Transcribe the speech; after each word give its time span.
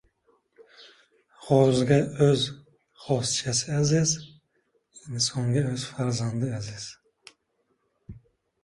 •G‘ozga 1.49 1.97
o‘z 2.29 2.47
g‘ozchasi 3.03 3.69
aziz, 3.81 4.17
insonga 5.13 5.67
o‘z 5.77 5.87
farzandi 5.93 6.53
aziz. 6.63 6.89